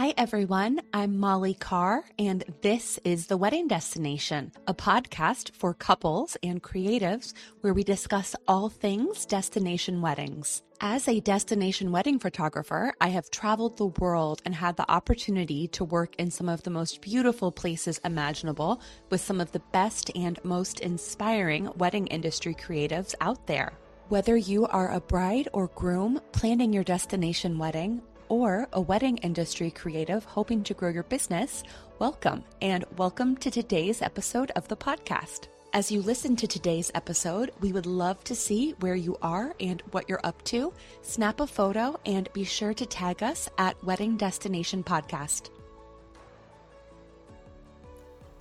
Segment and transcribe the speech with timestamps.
[0.00, 0.80] Hi, everyone.
[0.94, 7.34] I'm Molly Carr, and this is The Wedding Destination, a podcast for couples and creatives
[7.60, 10.62] where we discuss all things destination weddings.
[10.80, 15.84] As a destination wedding photographer, I have traveled the world and had the opportunity to
[15.84, 18.80] work in some of the most beautiful places imaginable
[19.10, 23.74] with some of the best and most inspiring wedding industry creatives out there.
[24.08, 29.70] Whether you are a bride or groom planning your destination wedding, or a wedding industry
[29.70, 31.62] creative hoping to grow your business,
[31.98, 35.48] welcome and welcome to today's episode of the podcast.
[35.74, 39.82] As you listen to today's episode, we would love to see where you are and
[39.90, 40.72] what you're up to.
[41.02, 45.50] Snap a photo and be sure to tag us at Wedding Destination Podcast.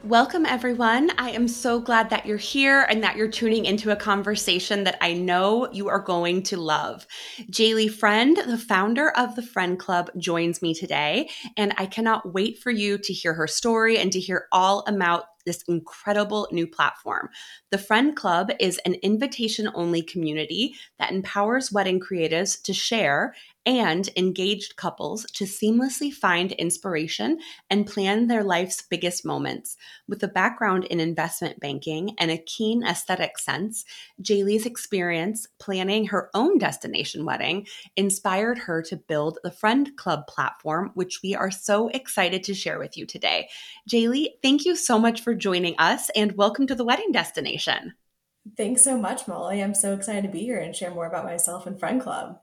[0.05, 1.11] Welcome, everyone.
[1.17, 4.97] I am so glad that you're here and that you're tuning into a conversation that
[5.01, 7.05] I know you are going to love.
[7.51, 12.59] Jaleigh Friend, the founder of the Friend Club, joins me today, and I cannot wait
[12.59, 17.27] for you to hear her story and to hear all about this incredible new platform.
[17.71, 24.09] The Friend Club is an invitation only community that empowers wedding creatives to share and
[24.15, 29.77] engaged couples to seamlessly find inspiration and plan their life's biggest moments.
[30.07, 33.85] With a background in investment banking and a keen aesthetic sense,
[34.21, 40.91] Jaleigh's experience planning her own destination wedding inspired her to build the Friend Club platform,
[40.93, 43.49] which we are so excited to share with you today.
[43.89, 47.93] Jaleigh, thank you so much for joining us and welcome to the wedding destination.
[48.57, 49.61] Thanks so much, Molly.
[49.61, 52.39] I'm so excited to be here and share more about myself and Friend Club.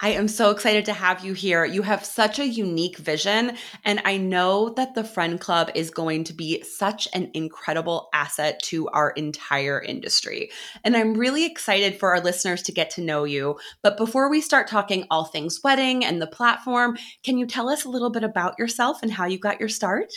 [0.00, 1.64] I am so excited to have you here.
[1.64, 6.22] You have such a unique vision, and I know that the Friend Club is going
[6.24, 10.50] to be such an incredible asset to our entire industry.
[10.84, 13.58] And I'm really excited for our listeners to get to know you.
[13.82, 17.84] But before we start talking all things wedding and the platform, can you tell us
[17.84, 20.12] a little bit about yourself and how you got your start?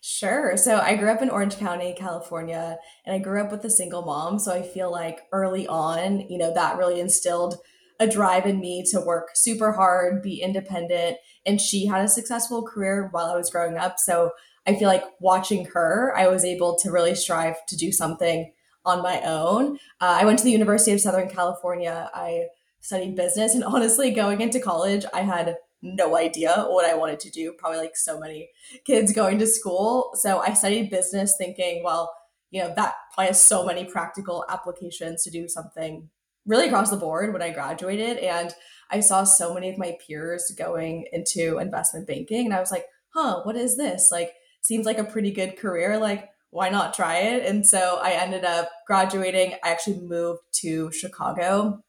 [0.00, 0.56] Sure.
[0.56, 4.06] So I grew up in Orange County, California, and I grew up with a single
[4.06, 4.38] mom.
[4.38, 7.58] So I feel like early on, you know, that really instilled
[8.00, 11.16] a drive in me to work super hard, be independent.
[11.46, 13.98] And she had a successful career while I was growing up.
[13.98, 14.32] So
[14.66, 18.52] I feel like watching her, I was able to really strive to do something
[18.84, 19.76] on my own.
[20.00, 22.10] Uh, I went to the University of Southern California.
[22.14, 22.46] I
[22.80, 23.54] studied business.
[23.54, 27.78] And honestly, going into college, I had no idea what I wanted to do, probably
[27.78, 28.50] like so many
[28.84, 30.12] kids going to school.
[30.14, 32.12] So I studied business thinking, well,
[32.50, 36.08] you know, that probably has so many practical applications to do something
[36.46, 38.18] really across the board when I graduated.
[38.18, 38.52] And
[38.90, 42.46] I saw so many of my peers going into investment banking.
[42.46, 44.10] And I was like, huh, what is this?
[44.10, 45.98] Like, seems like a pretty good career.
[45.98, 47.46] Like, why not try it?
[47.46, 49.54] And so I ended up graduating.
[49.64, 51.82] I actually moved to Chicago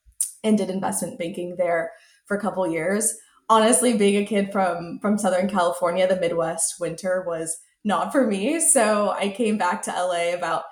[0.44, 1.92] and did investment banking there
[2.25, 3.13] for a couple years.
[3.50, 8.59] Honestly, being a kid from from Southern California, the Midwest winter was not for me.
[8.59, 10.63] So I came back to LA about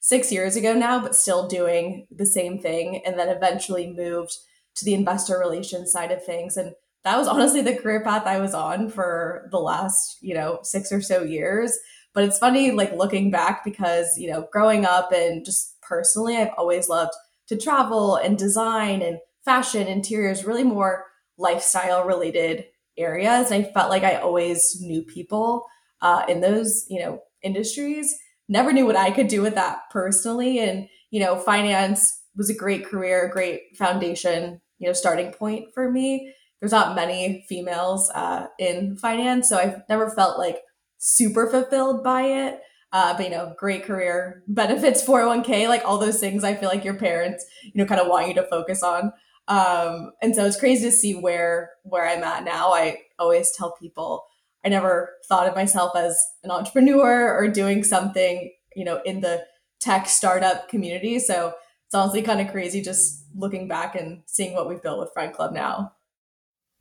[0.00, 3.02] six years ago now, but still doing the same thing.
[3.04, 4.36] And then eventually moved
[4.76, 6.56] to the investor relations side of things.
[6.56, 6.74] And
[7.04, 10.90] that was honestly the career path I was on for the last, you know, six
[10.90, 11.78] or so years.
[12.12, 16.52] But it's funny, like looking back, because, you know, growing up and just personally, I've
[16.58, 17.12] always loved
[17.48, 21.06] to travel and design and fashion, interiors, really more
[21.38, 22.64] lifestyle related
[22.96, 23.50] areas.
[23.50, 25.66] And I felt like I always knew people
[26.02, 28.14] uh, in those, you know, industries
[28.50, 30.58] never knew what I could do with that personally.
[30.58, 35.72] And, you know, finance was a great career, a great foundation, you know, starting point
[35.72, 36.34] for me.
[36.60, 40.58] There's not many females uh, in finance, so I've never felt like
[40.98, 42.60] super fulfilled by it.
[42.92, 46.44] Uh, but you know, great career benefits, 401k, like all those things.
[46.44, 49.12] I feel like your parents, you know, kind of want you to focus on.
[49.48, 52.72] Um, and so it's crazy to see where where I'm at now.
[52.72, 54.24] I always tell people
[54.64, 59.44] I never thought of myself as an entrepreneur or doing something, you know, in the
[59.80, 61.18] tech startup community.
[61.18, 61.54] So
[61.86, 65.32] it's honestly kind of crazy just looking back and seeing what we've built with Friend
[65.32, 65.92] Club now.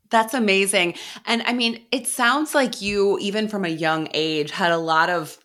[0.10, 0.96] That's amazing.
[1.26, 5.10] And I mean, it sounds like you, even from a young age, had a lot
[5.10, 5.38] of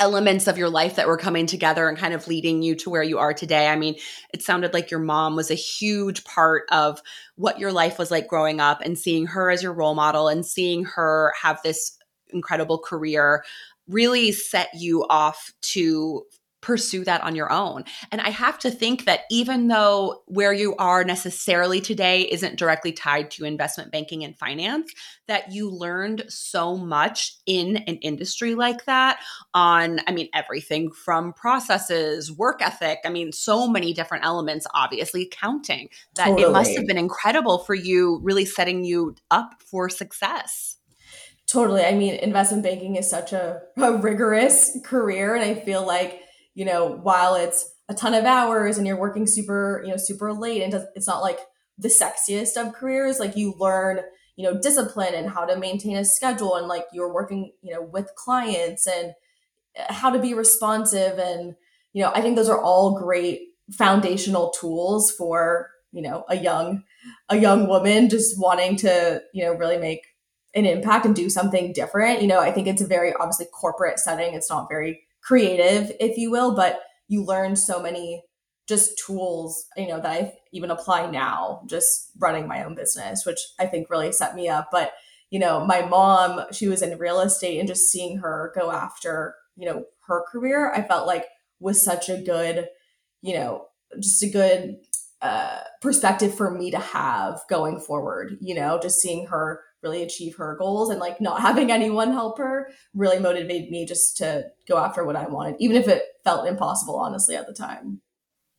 [0.00, 3.02] elements of your life that were coming together and kind of leading you to where
[3.02, 3.68] you are today.
[3.68, 3.96] I mean,
[4.32, 7.00] it sounded like your mom was a huge part of
[7.36, 10.44] what your life was like growing up and seeing her as your role model and
[10.44, 11.98] seeing her have this
[12.28, 13.44] incredible career
[13.88, 16.24] really set you off to
[16.66, 17.84] pursue that on your own.
[18.10, 22.90] And I have to think that even though where you are necessarily today isn't directly
[22.90, 24.92] tied to investment banking and finance,
[25.28, 29.20] that you learned so much in an industry like that
[29.54, 35.22] on, I mean, everything from processes, work ethic, I mean, so many different elements, obviously
[35.22, 36.42] accounting, that totally.
[36.42, 40.78] it must have been incredible for you, really setting you up for success.
[41.46, 41.84] Totally.
[41.84, 45.36] I mean, investment banking is such a, a rigorous career.
[45.36, 46.24] And I feel like,
[46.56, 50.32] you know, while it's a ton of hours and you're working super, you know, super
[50.32, 51.38] late and it's not like
[51.78, 54.00] the sexiest of careers, like you learn,
[54.36, 57.82] you know, discipline and how to maintain a schedule and like you're working, you know,
[57.82, 59.12] with clients and
[59.78, 61.18] uh, how to be responsive.
[61.18, 61.54] And,
[61.92, 66.84] you know, I think those are all great foundational tools for, you know, a young,
[67.28, 70.06] a young woman just wanting to, you know, really make
[70.54, 72.22] an impact and do something different.
[72.22, 74.32] You know, I think it's a very obviously corporate setting.
[74.32, 78.22] It's not very creative, if you will, but you learn so many
[78.68, 83.40] just tools, you know, that I even apply now, just running my own business, which
[83.58, 84.68] I think really set me up.
[84.70, 84.92] But,
[85.30, 89.34] you know, my mom, she was in real estate and just seeing her go after,
[89.56, 91.26] you know, her career, I felt like
[91.60, 92.68] was such a good,
[93.22, 93.66] you know,
[94.00, 94.76] just a good
[95.22, 100.36] uh, perspective for me to have going forward, you know, just seeing her really achieve
[100.36, 104.76] her goals and like not having anyone help her really motivated me just to go
[104.78, 108.00] after what I wanted, even if it felt impossible, honestly, at the time.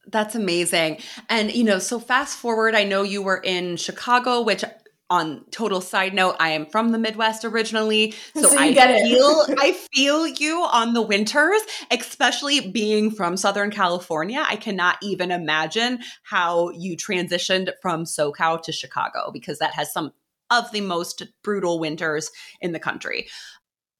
[0.09, 1.00] That's amazing.
[1.27, 4.63] And, you know, so fast forward, I know you were in Chicago, which
[5.09, 9.71] on total side note, I am from the Midwest originally, so, so I feel I
[9.94, 14.44] feel you on the winters, especially being from Southern California.
[14.45, 20.12] I cannot even imagine how you transitioned from SoCal to Chicago because that has some
[20.51, 22.29] of the most brutal winters
[22.61, 23.27] in the country.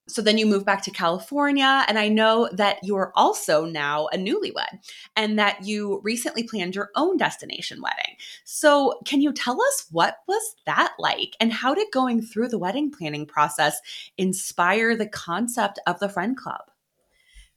[0.08, 4.18] So then you move back to California, and I know that you're also now a
[4.18, 4.80] newlywed
[5.18, 8.16] and that you recently planned your own destination wedding.
[8.46, 12.58] So, can you tell us what was that like and how did going through the
[12.58, 13.82] wedding planning process
[14.18, 16.72] inspire the concept of the Friend Club?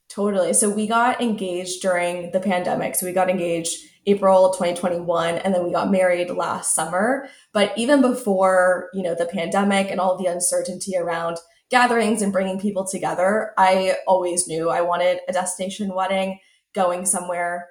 [0.09, 0.51] Totally.
[0.51, 2.95] So, we got engaged during the pandemic.
[2.95, 7.27] So, we got engaged April 2021 and then we got married last summer.
[7.53, 11.37] But even before, you know, the pandemic and all the uncertainty around
[11.69, 16.39] gatherings and bringing people together, I always knew I wanted a destination wedding
[16.73, 17.67] going somewhere,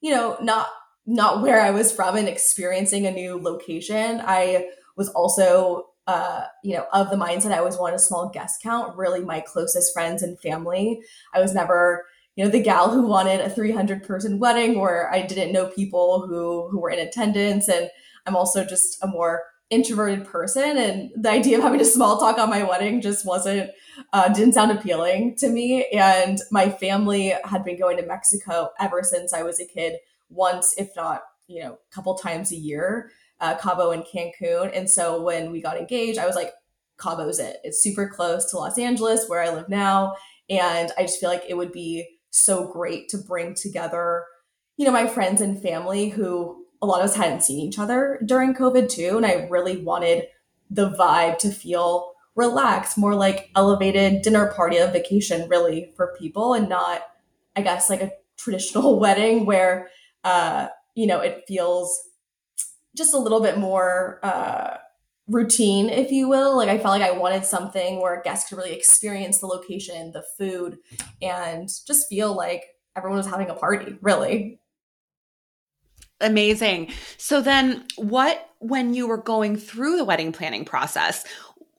[0.00, 0.68] you know, not
[1.08, 4.20] not where I was from and experiencing a new location.
[4.24, 8.62] I was also uh, you know, of the mindset I always wanted a small guest
[8.62, 11.00] count, really my closest friends and family.
[11.34, 12.04] I was never
[12.36, 16.26] you know the gal who wanted a 300 person wedding where i didn't know people
[16.26, 17.90] who who were in attendance and
[18.26, 22.38] i'm also just a more introverted person and the idea of having a small talk
[22.38, 23.68] on my wedding just wasn't
[24.12, 25.86] uh, didn't sound appealing to me.
[25.92, 29.96] And my family had been going to mexico ever since i was a kid
[30.28, 33.10] once if not you know a couple times a year
[33.40, 34.70] uh, cabo and cancun.
[34.74, 36.52] And so when we got engaged i was like
[37.00, 37.56] cabo's it.
[37.64, 40.14] It's super close to los angeles where i live now.
[40.48, 42.06] And i just feel like it would be
[42.36, 44.24] so great to bring together,
[44.76, 48.20] you know, my friends and family who a lot of us hadn't seen each other
[48.24, 49.16] during COVID too.
[49.16, 50.24] And I really wanted
[50.70, 56.52] the vibe to feel relaxed, more like elevated dinner party of vacation, really, for people
[56.52, 57.02] and not,
[57.56, 59.88] I guess, like a traditional wedding where,
[60.22, 61.98] uh, you know, it feels
[62.94, 64.76] just a little bit more, uh,
[65.28, 66.56] routine, if you will.
[66.56, 70.24] Like I felt like I wanted something where guests could really experience the location, the
[70.38, 70.78] food,
[71.20, 72.64] and just feel like
[72.96, 74.60] everyone was having a party, really.
[76.20, 76.92] Amazing.
[77.18, 81.24] So then what when you were going through the wedding planning process,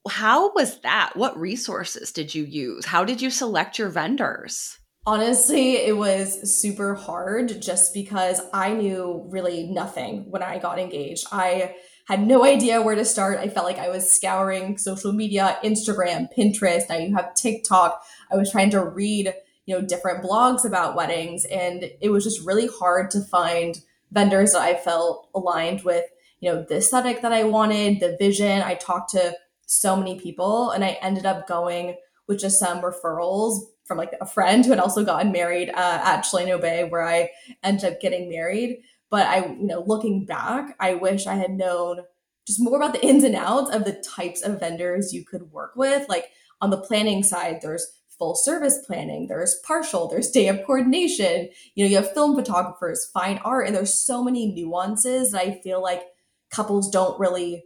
[0.09, 1.11] how was that?
[1.15, 2.85] What resources did you use?
[2.85, 4.77] How did you select your vendors?
[5.05, 11.27] Honestly, it was super hard just because I knew really nothing when I got engaged.
[11.31, 11.75] I
[12.07, 13.39] had no idea where to start.
[13.39, 16.87] I felt like I was scouring social media, Instagram, Pinterest.
[16.87, 18.01] Now you have TikTok.
[18.31, 19.33] I was trying to read,
[19.65, 24.53] you know, different blogs about weddings, and it was just really hard to find vendors
[24.53, 26.05] that I felt aligned with,
[26.39, 28.61] you know, the aesthetic that I wanted, the vision.
[28.61, 29.35] I talked to
[29.65, 34.25] so many people, and I ended up going with just some referrals from like a
[34.25, 37.31] friend who had also gotten married uh, at Chileno Bay, where I
[37.63, 38.81] ended up getting married.
[39.09, 42.01] But I, you know, looking back, I wish I had known
[42.45, 45.73] just more about the ins and outs of the types of vendors you could work
[45.75, 46.07] with.
[46.09, 47.85] Like on the planning side, there's
[48.17, 53.09] full service planning, there's partial, there's day of coordination, you know, you have film photographers,
[53.13, 56.01] fine art, and there's so many nuances that I feel like
[56.49, 57.65] couples don't really,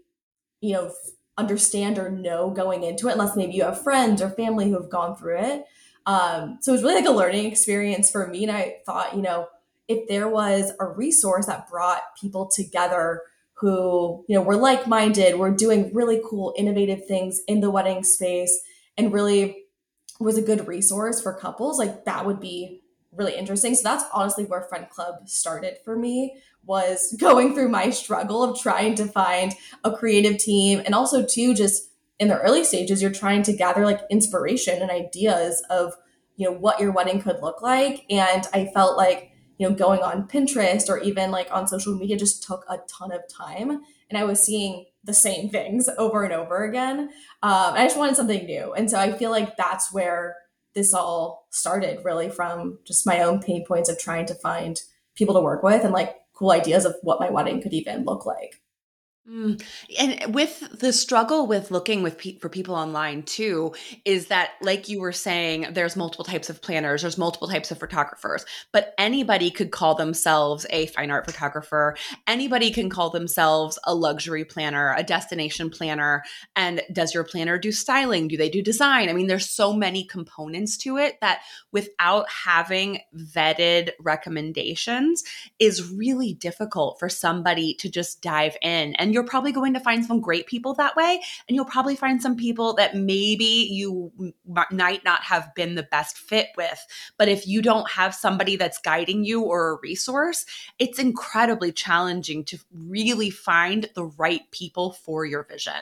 [0.60, 0.92] you know,
[1.38, 4.90] understand or know going into it unless maybe you have friends or family who have
[4.90, 5.64] gone through it.
[6.06, 8.44] Um, so it was really like a learning experience for me.
[8.44, 9.48] And I thought, you know,
[9.88, 13.22] if there was a resource that brought people together
[13.54, 18.60] who, you know, were like-minded, were doing really cool, innovative things in the wedding space
[18.98, 19.66] and really
[20.20, 23.76] was a good resource for couples, like that would be really interesting.
[23.76, 28.60] So that's honestly where Friend Club started for me was going through my struggle of
[28.60, 33.12] trying to find a creative team and also too just in the early stages, you're
[33.12, 35.96] trying to gather like inspiration and ideas of,
[36.36, 38.06] you know, what your wedding could look like.
[38.12, 39.31] And I felt like,
[39.62, 43.12] you know, going on Pinterest or even like on social media just took a ton
[43.12, 43.82] of time.
[44.10, 47.12] And I was seeing the same things over and over again.
[47.44, 48.74] Um, I just wanted something new.
[48.74, 50.36] And so I feel like that's where
[50.74, 54.82] this all started really from just my own pain points of trying to find
[55.14, 58.26] people to work with and like cool ideas of what my wedding could even look
[58.26, 58.61] like.
[59.30, 59.64] Mm.
[60.00, 63.74] And with the struggle with looking with pe- for people online too,
[64.04, 67.78] is that like you were saying, there's multiple types of planners, there's multiple types of
[67.78, 71.96] photographers, but anybody could call themselves a fine art photographer.
[72.26, 76.24] Anybody can call themselves a luxury planner, a destination planner.
[76.56, 78.28] And does your planner do styling?
[78.28, 79.08] Do they do design?
[79.08, 85.24] I mean, there's so many components to it that without having vetted recommendations
[85.60, 89.80] is really difficult for somebody to just dive in and and you're probably going to
[89.82, 91.20] find some great people that way.
[91.50, 94.34] And you'll probably find some people that maybe you
[94.72, 96.88] might not have been the best fit with.
[97.18, 100.46] But if you don't have somebody that's guiding you or a resource,
[100.80, 105.74] it's incredibly challenging to really find the right people for your vision.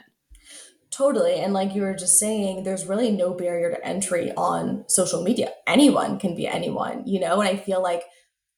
[0.89, 1.35] Totally.
[1.35, 5.51] And like you were just saying, there's really no barrier to entry on social media.
[5.67, 7.41] Anyone can be anyone, you know?
[7.41, 8.05] And I feel like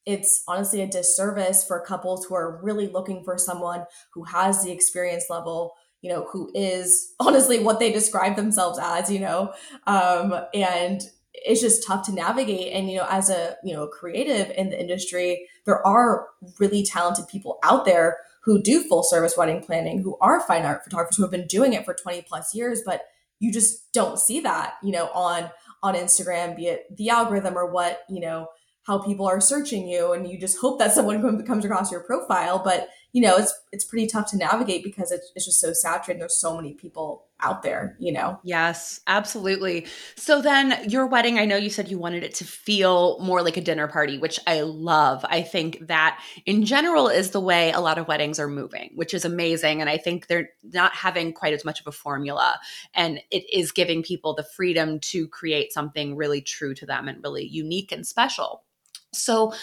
[0.05, 4.71] it's honestly a disservice for couples who are really looking for someone who has the
[4.71, 9.53] experience level you know who is honestly what they describe themselves as you know?
[9.87, 11.01] Um, and
[11.33, 12.73] it's just tough to navigate.
[12.73, 16.27] And you know as a you know creative in the industry there are
[16.59, 20.83] really talented people out there who do full service wedding planning who are fine art
[20.83, 23.03] photographers who have been doing it for 20 plus years but
[23.39, 25.49] you just don't see that you know on
[25.83, 28.47] on instagram be it the algorithm or what you know
[28.91, 32.61] how people are searching you and you just hope that someone comes across your profile
[32.61, 36.19] but you know it's it's pretty tough to navigate because it's, it's just so saturated
[36.19, 38.39] there's so many people out there you know?
[38.43, 39.87] Yes absolutely.
[40.15, 43.55] So then your wedding i know you said you wanted it to feel more like
[43.55, 45.25] a dinner party which i love.
[45.29, 49.13] I think that in general is the way a lot of weddings are moving which
[49.13, 52.59] is amazing and i think they're not having quite as much of a formula
[52.93, 57.23] and it is giving people the freedom to create something really true to them and
[57.23, 58.63] really unique and special
[59.13, 59.53] so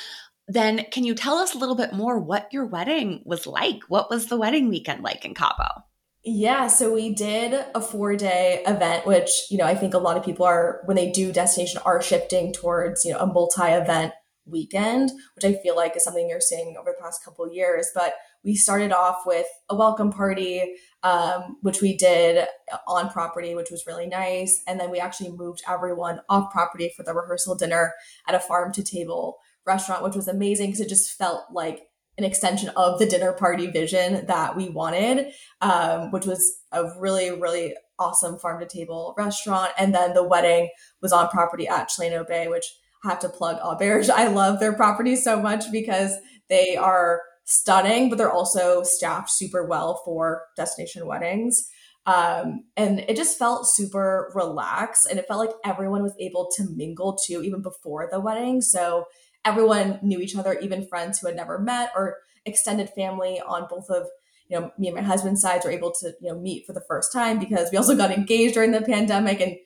[0.48, 3.80] then can you tell us a little bit more what your wedding was like?
[3.88, 5.84] What was the wedding weekend like in Cabo?
[6.24, 10.16] Yeah, so we did a four day event, which, you know, I think a lot
[10.16, 14.12] of people are, when they do destination, are shifting towards, you know, a multi event
[14.50, 17.88] weekend, which I feel like is something you're seeing over the past couple years.
[17.94, 18.14] But
[18.44, 22.46] we started off with a welcome party, um, which we did
[22.86, 24.62] on property, which was really nice.
[24.66, 27.94] And then we actually moved everyone off property for the rehearsal dinner
[28.26, 32.24] at a farm to table restaurant, which was amazing because it just felt like an
[32.24, 37.74] extension of the dinner party vision that we wanted, um, which was a really, really
[37.98, 39.72] awesome farm to table restaurant.
[39.78, 40.68] And then the wedding
[41.00, 42.64] was on property at Chileno Bay, which
[43.04, 44.10] have to plug Auberge.
[44.14, 46.14] I love their property so much because
[46.48, 51.68] they are stunning, but they're also staffed super well for destination weddings.
[52.06, 56.66] Um, and it just felt super relaxed and it felt like everyone was able to
[56.74, 58.62] mingle too, even before the wedding.
[58.62, 59.04] So
[59.44, 63.90] everyone knew each other, even friends who had never met or extended family on both
[63.90, 64.06] of
[64.48, 66.84] you know me and my husband's sides were able to you know meet for the
[66.88, 69.56] first time because we also got engaged during the pandemic and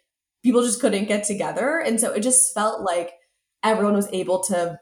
[0.42, 3.12] people just couldn't get together and so it just felt like
[3.62, 4.78] everyone was able to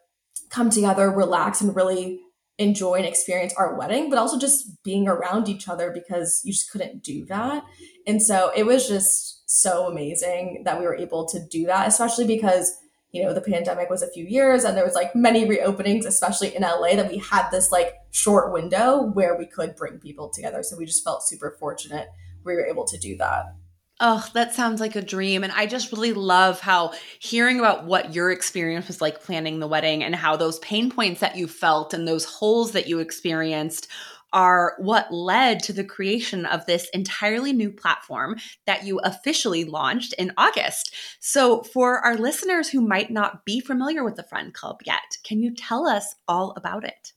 [0.50, 2.20] come together relax and really
[2.58, 6.70] enjoy and experience our wedding, but also just being around each other because you just
[6.70, 7.64] couldn't do that.
[8.06, 12.26] And so it was just so amazing that we were able to do that, especially
[12.26, 12.76] because,
[13.12, 16.54] you know, the pandemic was a few years and there was like many reopenings, especially
[16.54, 20.62] in LA, that we had this like short window where we could bring people together.
[20.62, 22.08] So we just felt super fortunate
[22.44, 23.54] we were able to do that.
[24.02, 25.44] Oh, that sounds like a dream.
[25.44, 29.68] And I just really love how hearing about what your experience was like planning the
[29.68, 33.88] wedding and how those pain points that you felt and those holes that you experienced
[34.32, 40.12] are what led to the creation of this entirely new platform that you officially launched
[40.14, 40.94] in August.
[41.18, 45.42] So, for our listeners who might not be familiar with the Friend Club yet, can
[45.42, 47.12] you tell us all about it?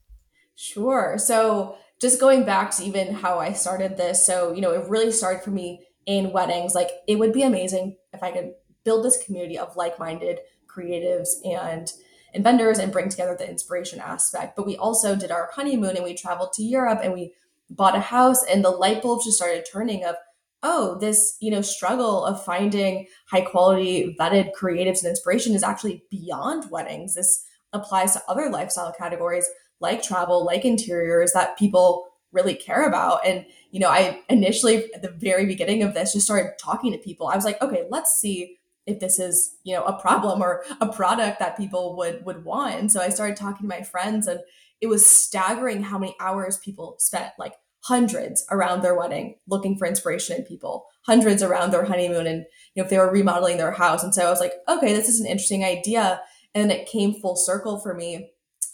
[0.56, 1.18] Sure.
[1.18, 5.12] So, just going back to even how I started this, so, you know, it really
[5.12, 6.76] started for me in weddings.
[6.76, 11.92] Like it would be amazing if I could build this community of like-minded creatives and
[12.34, 14.56] and vendors and bring together the inspiration aspect.
[14.56, 17.34] But we also did our honeymoon and we traveled to Europe and we
[17.70, 20.16] bought a house and the light bulbs just started turning of
[20.62, 26.04] oh this you know struggle of finding high quality vetted creatives and inspiration is actually
[26.12, 29.48] beyond weddings this applies to other lifestyle categories
[29.80, 33.26] like travel like interiors that people really care about.
[33.26, 36.98] And, you know, I initially at the very beginning of this just started talking to
[36.98, 37.28] people.
[37.28, 40.92] I was like, okay, let's see if this is, you know, a problem or a
[40.92, 42.76] product that people would would want.
[42.76, 44.40] And so I started talking to my friends and
[44.82, 49.88] it was staggering how many hours people spent like hundreds around their wedding looking for
[49.88, 53.72] inspiration in people hundreds around their honeymoon and you know if they were remodeling their
[53.72, 56.22] house and so i was like okay this is an interesting idea
[56.56, 58.32] and it came full circle for me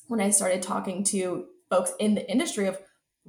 [0.07, 2.77] when i started talking to folks in the industry of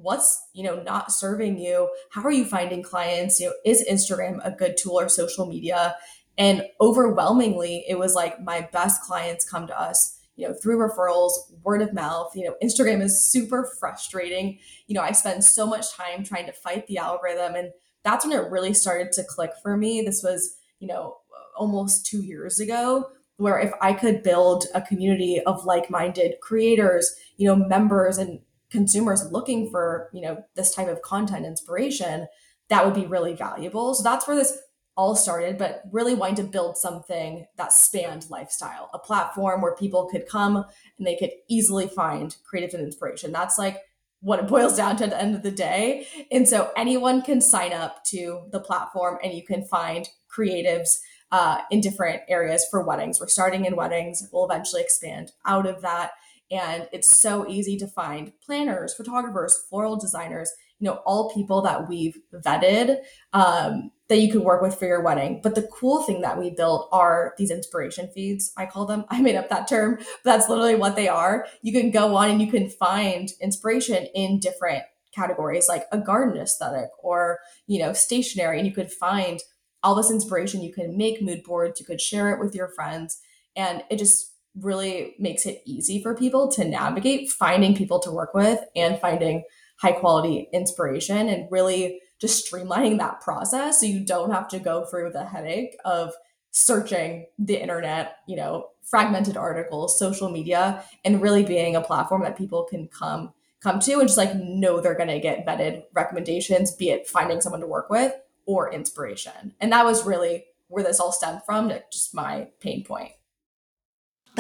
[0.00, 1.88] what's you know not serving you?
[2.10, 3.40] How are you finding clients?
[3.40, 5.96] You know is instagram a good tool or social media?
[6.38, 11.32] And overwhelmingly it was like my best clients come to us you know through referrals
[11.62, 14.58] word of mouth you know instagram is super frustrating.
[14.86, 18.38] You know i spend so much time trying to fight the algorithm and that's when
[18.38, 20.00] it really started to click for me.
[20.00, 21.18] This was you know
[21.56, 27.46] almost 2 years ago where if i could build a community of like-minded creators you
[27.46, 28.40] know members and
[28.70, 32.26] consumers looking for you know this type of content inspiration
[32.68, 34.58] that would be really valuable so that's where this
[35.00, 40.06] all started, but really wanting to build something that spanned lifestyle, a platform where people
[40.06, 43.32] could come and they could easily find creative and inspiration.
[43.32, 43.78] That's like
[44.20, 46.06] what it boils down to at the end of the day.
[46.30, 50.98] And so anyone can sign up to the platform and you can find creatives
[51.32, 53.20] uh, in different areas for weddings.
[53.20, 56.10] We're starting in weddings, we'll eventually expand out of that.
[56.50, 61.88] And it's so easy to find planners, photographers, floral designers, you know, all people that
[61.88, 62.98] we've vetted
[63.32, 65.40] um, that you could work with for your wedding.
[65.42, 68.52] But the cool thing that we built are these inspiration feeds.
[68.56, 69.04] I call them.
[69.10, 71.46] I made up that term, but that's literally what they are.
[71.62, 76.40] You can go on and you can find inspiration in different categories like a garden
[76.40, 79.40] aesthetic or, you know, stationery and you could find
[79.82, 80.62] all this inspiration.
[80.62, 83.20] You can make mood boards, you could share it with your friends
[83.56, 88.34] and it just really makes it easy for people to navigate finding people to work
[88.34, 89.44] with and finding
[89.78, 94.84] high quality inspiration and really just streamlining that process so you don't have to go
[94.84, 96.12] through the headache of
[96.50, 102.36] searching the internet, you know, fragmented articles, social media, and really being a platform that
[102.36, 106.74] people can come come to and just like know they're going to get vetted recommendations,
[106.74, 108.14] be it finding someone to work with
[108.46, 109.54] or inspiration.
[109.60, 113.12] And that was really where this all stemmed from, just my pain point.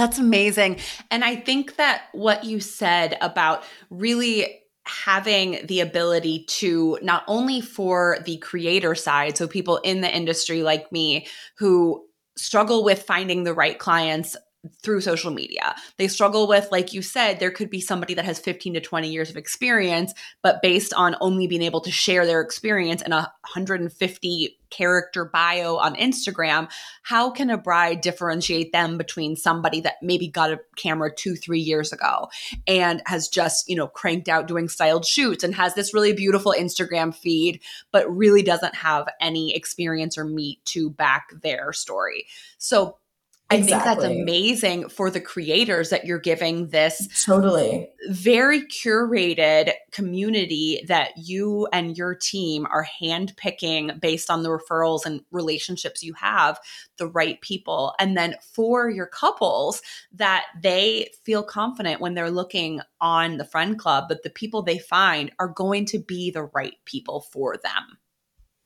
[0.00, 0.78] That's amazing.
[1.10, 7.60] And I think that what you said about really having the ability to not only
[7.60, 11.26] for the creator side, so people in the industry like me
[11.58, 12.02] who
[12.38, 14.38] struggle with finding the right clients
[14.82, 15.74] through social media.
[15.96, 19.10] They struggle with, like you said, there could be somebody that has 15 to 20
[19.10, 23.32] years of experience, but based on only being able to share their experience in a
[23.52, 26.70] 150 character bio on Instagram,
[27.02, 31.58] how can a bride differentiate them between somebody that maybe got a camera two, three
[31.58, 32.28] years ago
[32.66, 36.54] and has just, you know, cranked out doing styled shoots and has this really beautiful
[36.56, 37.60] Instagram feed,
[37.92, 42.26] but really doesn't have any experience or meat to back their story?
[42.58, 42.98] So
[43.50, 43.80] I exactly.
[43.80, 51.10] think that's amazing for the creators that you're giving this totally very curated community that
[51.16, 56.60] you and your team are handpicking based on the referrals and relationships you have,
[56.96, 57.94] the right people.
[57.98, 59.82] And then for your couples
[60.12, 64.78] that they feel confident when they're looking on the friend club that the people they
[64.78, 67.98] find are going to be the right people for them.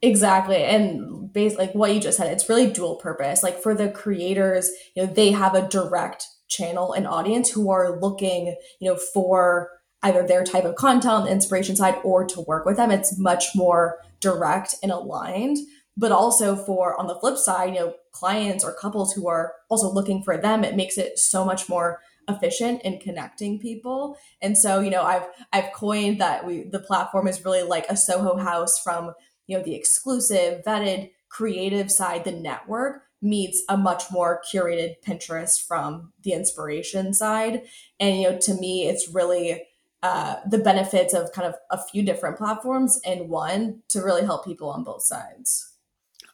[0.04, 0.62] Exactly.
[0.62, 3.42] And based like what you just said, it's really dual purpose.
[3.42, 7.98] Like for the creators, you know, they have a direct channel and audience who are
[7.98, 9.70] looking, you know, for
[10.02, 12.90] either their type of content on the inspiration side or to work with them.
[12.90, 15.56] It's much more direct and aligned.
[15.96, 19.90] But also for on the flip side, you know, clients or couples who are also
[19.90, 24.18] looking for them, it makes it so much more efficient in connecting people.
[24.42, 27.96] And so, you know, I've I've coined that we the platform is really like a
[27.96, 29.14] Soho house from
[29.46, 35.66] you know the exclusive vetted creative side the network meets a much more curated pinterest
[35.66, 37.62] from the inspiration side.
[37.98, 39.64] And you know to me it's really
[40.02, 44.44] uh, the benefits of kind of a few different platforms and one to really help
[44.44, 45.72] people on both sides.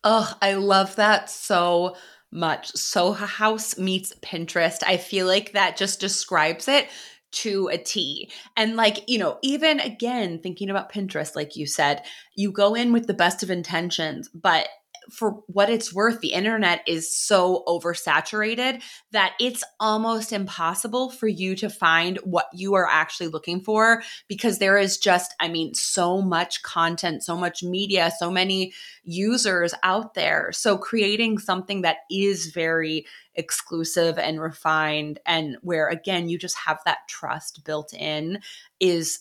[0.03, 1.97] Oh i love that so
[2.33, 2.71] much.
[2.77, 4.85] Soho house meets pinterest.
[4.87, 6.89] I feel like that just describes it
[7.33, 8.31] to a T.
[8.57, 12.03] And like, you know, even again, thinking about Pinterest, like you said,
[12.35, 14.69] you go in with the best of intentions, but
[15.11, 21.55] for what it's worth, the internet is so oversaturated that it's almost impossible for you
[21.57, 26.23] to find what you are actually looking for because there is just, I mean, so
[26.23, 28.73] much content, so much media, so many
[29.05, 30.53] users out there.
[30.53, 36.81] So creating something that is very exclusive and refined and where again you just have
[36.85, 38.41] that trust built in
[38.81, 39.21] is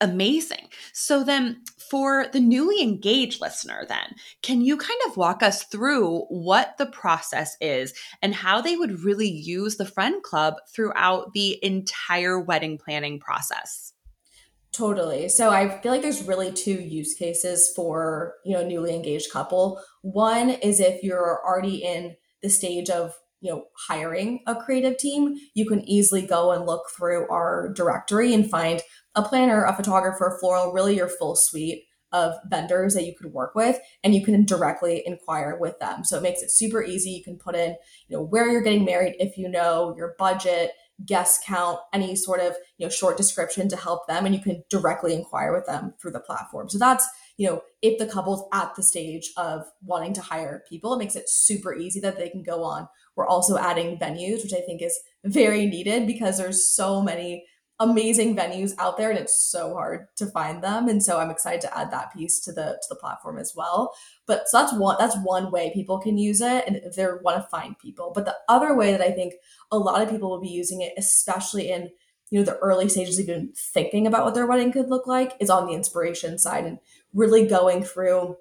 [0.00, 0.68] Amazing.
[0.92, 6.20] So then for the newly engaged listener then, can you kind of walk us through
[6.28, 11.58] what the process is and how they would really use the friend club throughout the
[11.64, 13.92] entire wedding planning process?
[14.72, 15.28] Totally.
[15.28, 19.80] So I feel like there's really two use cases for, you know, newly engaged couple.
[20.02, 25.36] One is if you're already in the stage of you know hiring a creative team
[25.54, 28.80] you can easily go and look through our directory and find
[29.14, 33.56] a planner a photographer floral really your full suite of vendors that you could work
[33.56, 36.04] with and you can directly inquire with them.
[36.04, 37.10] So it makes it super easy.
[37.10, 37.76] You can put in
[38.06, 40.70] you know where you're getting married if you know your budget
[41.04, 44.62] guest count any sort of you know short description to help them and you can
[44.70, 46.70] directly inquire with them through the platform.
[46.70, 47.04] So that's
[47.36, 51.16] you know if the couple's at the stage of wanting to hire people it makes
[51.16, 54.82] it super easy that they can go on we're also adding venues, which I think
[54.82, 57.44] is very needed because there's so many
[57.80, 60.88] amazing venues out there and it's so hard to find them.
[60.88, 63.94] And so i'm excited to add that piece to the to the platform as well.
[64.26, 67.42] But so that's one that's one way people can use it and if they want
[67.42, 68.12] to find people.
[68.14, 69.34] But the other way that i think
[69.72, 71.90] a lot of people will be using it especially in
[72.30, 75.50] you know the early stages even thinking about what their wedding could look like is
[75.50, 76.78] on the inspiration side and
[77.12, 78.36] really going through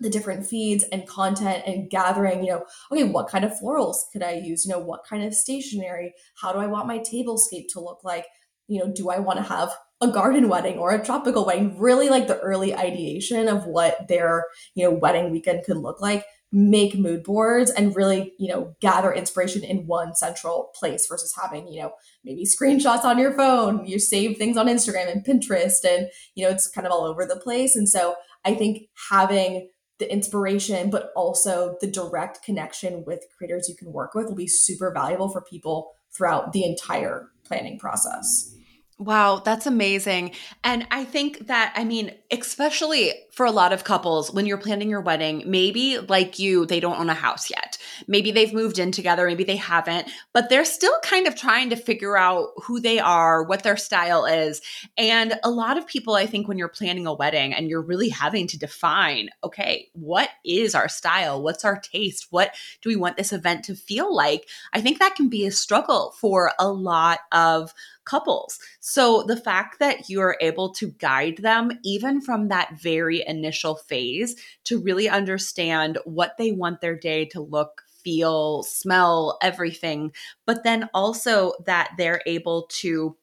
[0.00, 4.22] the different feeds and content and gathering, you know, okay, what kind of florals could
[4.22, 4.64] I use?
[4.64, 6.12] You know, what kind of stationery?
[6.40, 8.26] How do I want my tablescape to look like?
[8.68, 11.78] You know, do I want to have a garden wedding or a tropical wedding?
[11.78, 16.24] Really like the early ideation of what their, you know, wedding weekend could look like.
[16.54, 21.66] Make mood boards and really, you know, gather inspiration in one central place versus having,
[21.66, 21.92] you know,
[22.24, 23.86] maybe screenshots on your phone.
[23.86, 27.24] You save things on Instagram and Pinterest and, you know, it's kind of all over
[27.24, 27.74] the place.
[27.74, 29.70] And so I think having
[30.02, 34.48] the inspiration, but also the direct connection with creators you can work with will be
[34.48, 38.52] super valuable for people throughout the entire planning process.
[38.98, 40.32] Wow, that's amazing.
[40.64, 44.90] And I think that, I mean, especially for a lot of couples, when you're planning
[44.90, 47.78] your wedding, maybe like you, they don't own a house yet.
[48.06, 51.76] Maybe they've moved in together, maybe they haven't, but they're still kind of trying to
[51.76, 54.60] figure out who they are, what their style is.
[54.96, 58.08] And a lot of people, I think, when you're planning a wedding and you're really
[58.08, 61.42] having to define, okay, what is our style?
[61.42, 62.28] What's our taste?
[62.30, 64.48] What do we want this event to feel like?
[64.72, 67.72] I think that can be a struggle for a lot of
[68.04, 68.58] couples.
[68.80, 74.34] So the fact that you're able to guide them, even from that very initial phase,
[74.64, 80.12] to really understand what they want their day to look, feel, smell, everything,
[80.46, 83.16] but then also that they're able to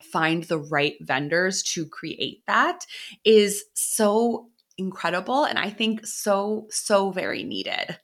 [0.00, 2.86] find the right vendors to create that
[3.24, 7.98] is so incredible and I think so, so very needed.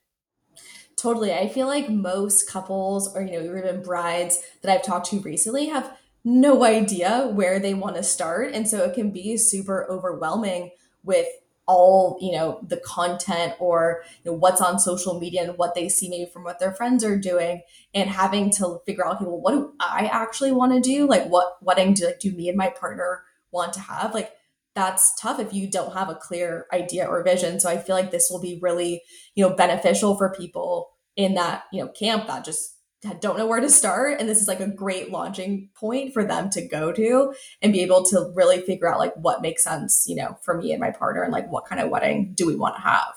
[0.95, 1.33] Totally.
[1.33, 5.67] I feel like most couples or, you know, even brides that I've talked to recently
[5.67, 8.53] have no idea where they want to start.
[8.53, 10.71] And so it can be super overwhelming
[11.03, 11.27] with
[11.65, 15.87] all you know the content or you know, what's on social media and what they
[15.87, 17.61] see maybe from what their friends are doing
[17.93, 21.07] and having to figure out okay well what do i actually want to do?
[21.07, 24.13] Like what wedding do like do me and my partner want to have?
[24.13, 24.31] Like
[24.75, 27.59] that's tough if you don't have a clear idea or vision.
[27.59, 29.01] So i feel like this will be really
[29.35, 32.77] you know beneficial for people in that you know camp that just
[33.19, 36.49] don't know where to start and this is like a great launching point for them
[36.49, 40.15] to go to and be able to really figure out like what makes sense you
[40.15, 42.75] know for me and my partner and like what kind of wedding do we want
[42.75, 43.15] to have.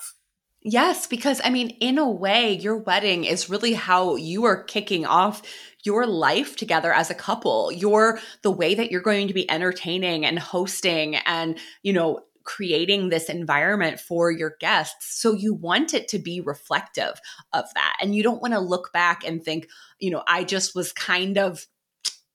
[0.61, 5.05] Yes because i mean in a way your wedding is really how you are kicking
[5.05, 5.41] off
[5.87, 7.71] your life together as a couple.
[7.71, 13.09] Your the way that you're going to be entertaining and hosting and you know creating
[13.09, 15.19] this environment for your guests.
[15.21, 17.19] So you want it to be reflective
[17.53, 17.97] of that.
[18.01, 19.67] And you don't want to look back and think,
[19.99, 21.67] you know, I just was kind of,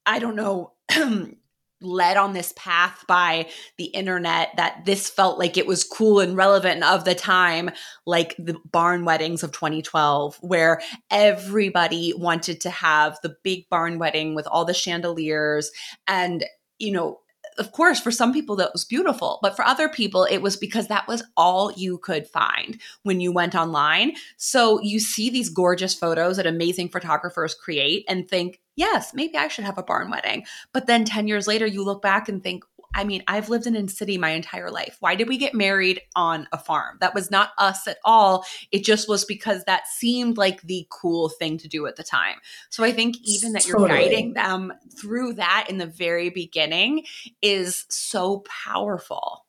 [0.04, 0.74] I don't know,
[1.80, 3.48] led on this path by
[3.78, 7.70] the internet that this felt like it was cool and relevant of the time
[8.06, 14.36] like the barn weddings of 2012 where everybody wanted to have the big barn wedding
[14.36, 15.72] with all the chandeliers
[16.06, 16.44] and
[16.78, 17.18] you know
[17.58, 20.88] of course, for some people that was beautiful, but for other people, it was because
[20.88, 24.12] that was all you could find when you went online.
[24.36, 29.48] So you see these gorgeous photos that amazing photographers create and think, yes, maybe I
[29.48, 30.44] should have a barn wedding.
[30.72, 33.76] But then 10 years later, you look back and think, I mean, I've lived in
[33.76, 34.96] a city my entire life.
[35.00, 36.98] Why did we get married on a farm?
[37.00, 38.44] That was not us at all.
[38.70, 42.36] It just was because that seemed like the cool thing to do at the time.
[42.70, 47.04] So I think even that you're guiding them through that in the very beginning
[47.40, 49.46] is so powerful.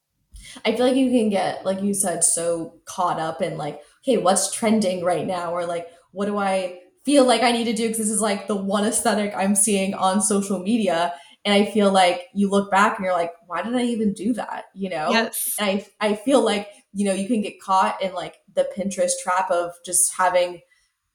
[0.65, 4.17] I feel like you can get, like you said, so caught up in like, hey,
[4.17, 5.53] what's trending right now?
[5.53, 7.87] Or like, what do I feel like I need to do?
[7.87, 11.13] Because this is like the one aesthetic I'm seeing on social media
[11.45, 14.33] And I feel like you look back and you're like, why did I even do
[14.33, 14.65] that?
[14.73, 15.09] You know?
[15.11, 15.55] Yes.
[15.59, 19.11] And I I feel like, you know, you can get caught in like the Pinterest
[19.21, 20.61] trap of just having,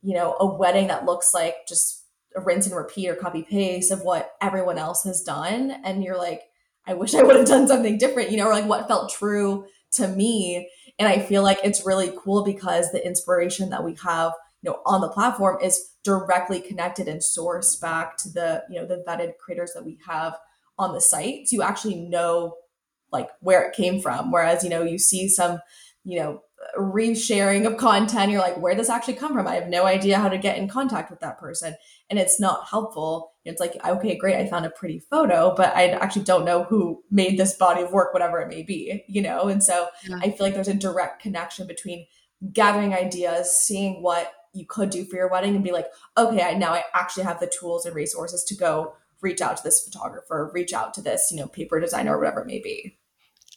[0.03, 2.05] you know, a wedding that looks like just
[2.37, 5.71] a rinse and repeat or copy paste of what everyone else has done.
[5.85, 6.43] And you're like,
[6.87, 9.67] I wish I would have done something different, you know, or like what felt true
[9.93, 10.69] to me.
[10.99, 14.81] And I feel like it's really cool because the inspiration that we have, you know,
[14.87, 19.37] on the platform is directly connected and sourced back to the, you know, the vetted
[19.39, 20.37] creators that we have
[20.79, 21.49] on the site.
[21.49, 22.57] So you actually know
[23.13, 24.31] like where it came from.
[24.31, 25.61] Whereas, you know, you see some,
[26.05, 26.43] you know,
[26.77, 30.19] resharing of content you're like where does this actually come from i have no idea
[30.19, 31.75] how to get in contact with that person
[32.11, 35.91] and it's not helpful it's like okay great i found a pretty photo but i
[35.91, 39.49] actually don't know who made this body of work whatever it may be you know
[39.49, 40.19] and so yeah.
[40.21, 42.05] i feel like there's a direct connection between
[42.53, 46.55] gathering ideas seeing what you could do for your wedding and be like okay I,
[46.55, 50.51] now i actually have the tools and resources to go reach out to this photographer
[50.55, 52.99] reach out to this you know paper designer or whatever it may be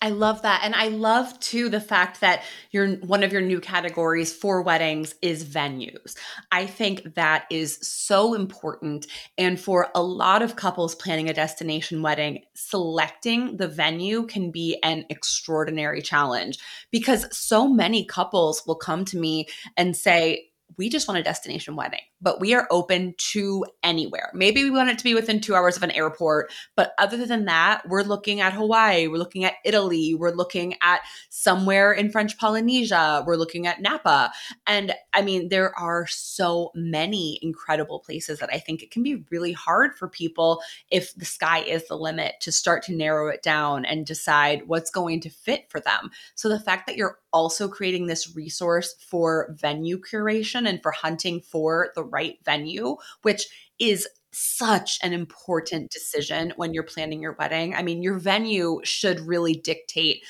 [0.04, 0.62] I love that.
[0.64, 5.14] And I love too the fact that your one of your new categories for weddings
[5.22, 6.16] is venues.
[6.52, 9.06] I think that is so important.
[9.38, 14.80] And for a lot of couples planning a destination wedding, selecting the venue can be
[14.82, 16.58] an extraordinary challenge
[16.90, 21.76] because so many couples will come to me and say, we just want a destination
[21.76, 24.30] wedding, but we are open to anywhere.
[24.34, 27.46] Maybe we want it to be within two hours of an airport, but other than
[27.46, 32.38] that, we're looking at Hawaii, we're looking at Italy, we're looking at somewhere in French
[32.38, 34.32] Polynesia, we're looking at Napa.
[34.68, 39.24] And I mean, there are so many incredible places that I think it can be
[39.30, 43.42] really hard for people if the sky is the limit to start to narrow it
[43.42, 46.12] down and decide what's going to fit for them.
[46.36, 51.40] So the fact that you're also creating this resource for venue curation and for hunting
[51.40, 53.48] for the right venue, which
[53.80, 57.76] is such an important decision when you're planning your wedding.
[57.76, 60.24] I mean, your venue should really dictate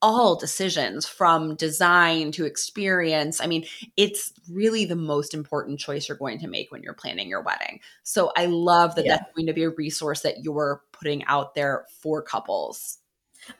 [0.00, 3.40] all decisions from design to experience.
[3.40, 7.28] I mean, it's really the most important choice you're going to make when you're planning
[7.28, 7.80] your wedding.
[8.04, 9.16] So I love that yeah.
[9.16, 12.98] that's going to be a resource that you're putting out there for couples.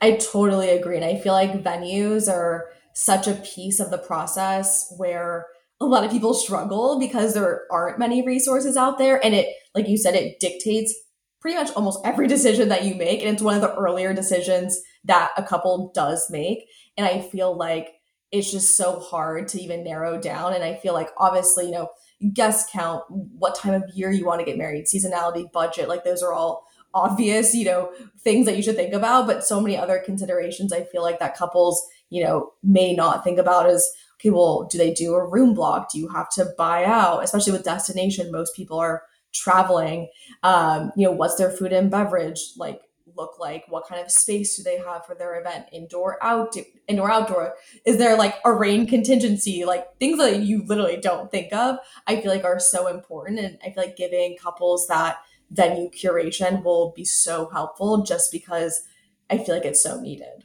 [0.01, 0.95] I totally agree.
[0.95, 5.47] And I feel like venues are such a piece of the process where
[5.81, 9.23] a lot of people struggle because there aren't many resources out there.
[9.23, 10.93] And it, like you said, it dictates
[11.39, 13.21] pretty much almost every decision that you make.
[13.21, 16.65] And it's one of the earlier decisions that a couple does make.
[16.97, 17.89] And I feel like
[18.31, 20.53] it's just so hard to even narrow down.
[20.53, 21.89] And I feel like obviously, you know,
[22.33, 26.21] guest count, what time of year you want to get married, seasonality, budget, like those
[26.21, 29.25] are all obvious, you know, things that you should think about.
[29.25, 33.39] But so many other considerations I feel like that couples you know, may not think
[33.39, 35.91] about as okay, well, do they do a room block?
[35.91, 37.23] Do you have to buy out?
[37.23, 39.03] Especially with destination, most people are
[39.33, 40.09] traveling.
[40.43, 42.81] Um, you know, what's their food and beverage like
[43.15, 43.65] look like?
[43.69, 45.67] What kind of space do they have for their event?
[45.71, 46.55] Indoor, out,
[46.87, 47.55] indoor, outdoor.
[47.85, 49.65] Is there like a rain contingency?
[49.65, 51.77] Like things that you literally don't think of.
[52.07, 55.17] I feel like are so important, and I feel like giving couples that
[55.51, 58.81] venue curation will be so helpful, just because
[59.29, 60.43] I feel like it's so needed.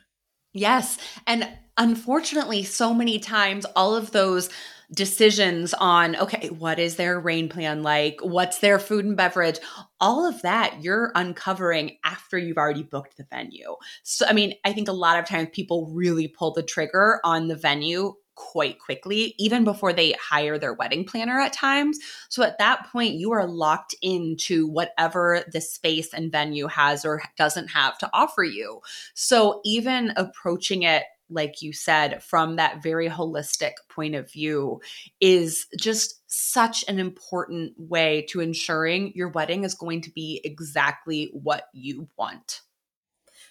[0.52, 0.98] Yes.
[1.26, 4.50] And unfortunately, so many times, all of those
[4.92, 8.20] decisions on, okay, what is their rain plan like?
[8.20, 9.58] What's their food and beverage?
[10.00, 13.76] All of that you're uncovering after you've already booked the venue.
[14.02, 17.48] So, I mean, I think a lot of times people really pull the trigger on
[17.48, 21.98] the venue quite quickly, even before they hire their wedding planner at times.
[22.28, 27.22] So at that point, you are locked into whatever the space and venue has or
[27.36, 28.80] doesn't have to offer you.
[29.14, 34.80] So even approaching it like you said, from that very holistic point of view,
[35.20, 41.30] is just such an important way to ensuring your wedding is going to be exactly
[41.32, 42.60] what you want.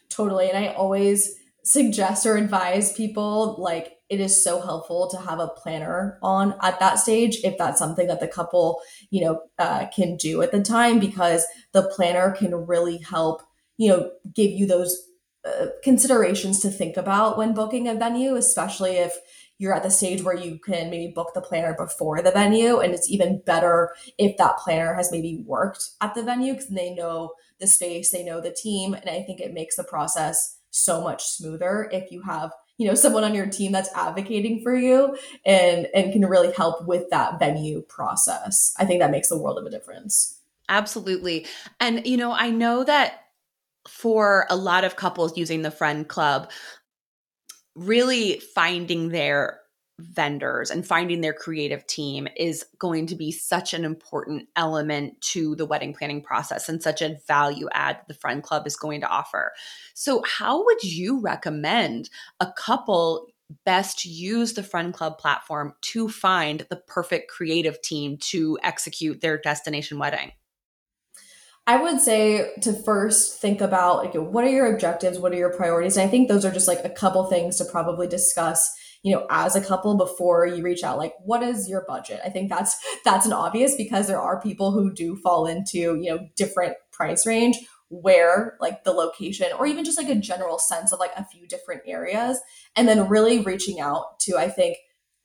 [0.09, 0.49] Totally.
[0.49, 5.47] And I always suggest or advise people like it is so helpful to have a
[5.47, 8.81] planner on at that stage if that's something that the couple
[9.11, 13.41] you know uh, can do at the time because the planner can really help
[13.77, 15.07] you know give you those
[15.45, 19.15] uh, considerations to think about when booking a venue especially if
[19.59, 22.93] you're at the stage where you can maybe book the planner before the venue and
[22.93, 27.33] it's even better if that planner has maybe worked at the venue because they know
[27.59, 31.23] the space they know the team and i think it makes the process so much
[31.23, 35.87] smoother if you have you know someone on your team that's advocating for you and
[35.93, 38.73] and can really help with that venue process.
[38.77, 40.39] I think that makes a world of a difference.
[40.69, 41.45] Absolutely.
[41.79, 43.22] And you know i know that
[43.87, 46.49] for a lot of couples using the friend club
[47.75, 49.59] really finding their
[49.99, 55.55] vendors and finding their creative team is going to be such an important element to
[55.55, 59.07] the wedding planning process and such a value add the friend club is going to
[59.07, 59.51] offer.
[59.93, 63.27] So, how would you recommend a couple
[63.65, 69.37] best use the friend club platform to find the perfect creative team to execute their
[69.37, 70.31] destination wedding?
[71.65, 75.53] I would say to first think about like what are your objectives, what are your
[75.53, 75.95] priorities?
[75.95, 78.69] And I think those are just like a couple things to probably discuss
[79.01, 80.97] you know as a couple before you reach out.
[80.97, 82.19] Like what is your budget?
[82.25, 86.09] I think that's that's an obvious because there are people who do fall into you
[86.09, 87.57] know different price range
[87.89, 91.47] where like the location or even just like a general sense of like a few
[91.47, 92.39] different areas
[92.75, 94.77] and then really reaching out to i think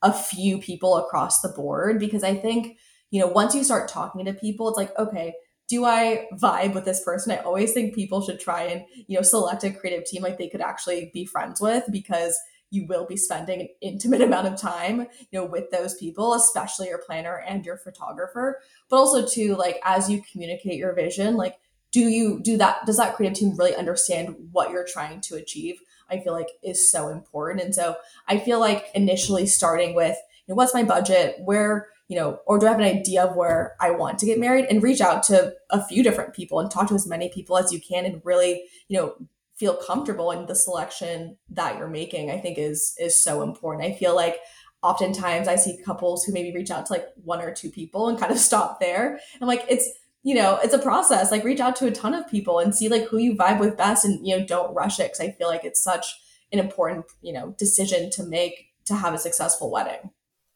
[0.02, 2.76] a few people across the board because i think
[3.10, 5.32] you know once you start talking to people it's like okay
[5.68, 7.32] do I vibe with this person?
[7.32, 10.48] I always think people should try and, you know, select a creative team like they
[10.48, 12.38] could actually be friends with because
[12.70, 15.06] you will be spending an intimate amount of time you
[15.38, 18.60] know with those people especially your planner and your photographer.
[18.88, 21.56] But also too like as you communicate your vision like
[21.90, 25.80] do you do that does that creative team really understand what you're trying to achieve?
[26.10, 27.64] I feel like is so important.
[27.64, 31.36] And so i feel like initially starting with you know, what's my budget?
[31.40, 34.38] Where you know or do i have an idea of where i want to get
[34.38, 37.56] married and reach out to a few different people and talk to as many people
[37.56, 39.14] as you can and really you know
[39.56, 43.84] feel comfortable in the selection that you're making i think is is so important.
[43.84, 44.38] I feel like
[44.82, 48.18] oftentimes i see couples who maybe reach out to like one or two people and
[48.18, 49.18] kind of stop there.
[49.40, 49.88] I'm like it's
[50.22, 51.30] you know it's a process.
[51.30, 53.76] Like reach out to a ton of people and see like who you vibe with
[53.76, 56.14] best and you know don't rush it because i feel like it's such
[56.52, 60.10] an important you know decision to make to have a successful wedding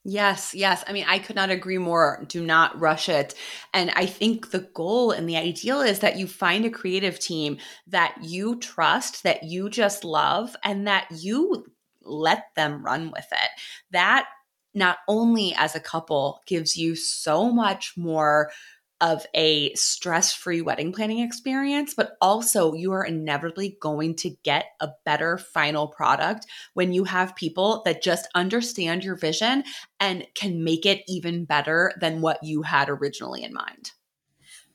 [0.05, 0.83] Yes, yes.
[0.88, 2.25] I mean, I could not agree more.
[2.29, 3.35] Do not rush it.
[3.73, 7.59] And I think the goal and the ideal is that you find a creative team
[7.87, 11.67] that you trust, that you just love, and that you
[12.03, 13.51] let them run with it.
[13.93, 14.27] That
[14.75, 18.51] not only as a couple gives you so much more
[19.03, 24.67] of a stress free wedding planning experience, but also you are inevitably going to get
[24.81, 29.65] a better final product when you have people that just understand your vision
[29.99, 33.91] and can make it even better than what you had originally in mind.